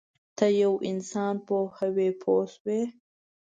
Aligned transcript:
ته 0.37 0.45
یو 0.61 0.73
انسان 0.91 1.35
پوهوې 1.47 2.09
پوه 2.21 2.43
شوې!. 2.53 2.81